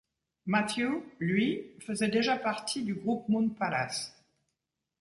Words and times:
Matthew, 0.47 1.03
lui, 1.19 1.61
faisait 1.85 2.07
déjà 2.09 2.35
partie 2.35 2.81
du 2.83 2.95
groupe 2.95 3.29
Moon 3.29 3.49
Palace. 3.49 4.15